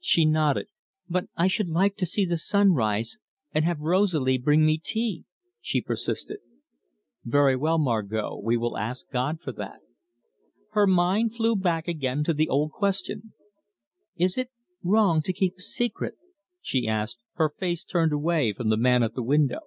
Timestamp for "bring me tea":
4.38-5.26